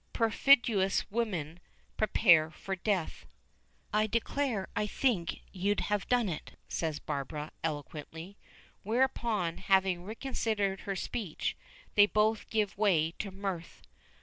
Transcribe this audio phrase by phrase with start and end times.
[0.13, 1.59] Perfidious woman,
[1.95, 3.27] prepare for death."
[3.93, 8.35] "I declare I think you'd have done it," says Barbara, eloquently.
[8.81, 11.55] Whereupon, having reconsidered her speech,
[11.93, 13.83] they both give way to mirth.